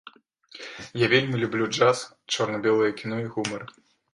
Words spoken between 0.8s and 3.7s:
Я вельмі люблю джаз, чорна-белае кіно і гумар.